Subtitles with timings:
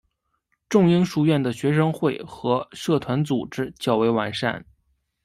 [0.67, 4.65] 仲英书院的学生会和社团组织较为完善。